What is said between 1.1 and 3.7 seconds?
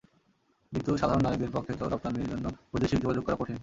নারীদের পক্ষে তো রপ্তানির জন্য বৈদেশিক যোগাযোগ করা কঠিন।